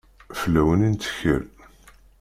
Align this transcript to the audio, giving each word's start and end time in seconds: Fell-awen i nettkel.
Fell-awen 0.39 0.85
i 0.87 0.89
nettkel. 0.93 1.43